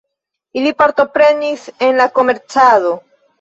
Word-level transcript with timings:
Ili 0.61 0.71
partoprenis 0.79 1.67
en 1.89 2.01
la 2.01 2.09
komercado. 2.17 2.97